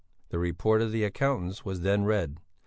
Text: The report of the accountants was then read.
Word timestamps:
The 0.29 0.39
report 0.39 0.81
of 0.81 0.91
the 0.91 1.03
accountants 1.03 1.63
was 1.63 1.81
then 1.81 2.05
read. 2.05 2.39